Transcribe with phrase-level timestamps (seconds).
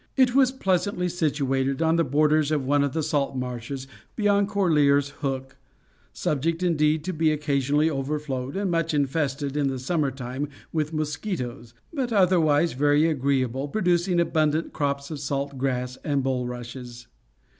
[0.17, 5.09] It was pleasantly situated on the borders of one of the salt marshes beyond Corlear's
[5.21, 5.57] Hook;
[6.11, 10.91] subject, indeed, to be occasionally over flowed, and much infested, in the summer time, with
[10.91, 17.05] mosquitoes; but otherwise very agreeable, producing abundant crops of salt grass and bulrushes.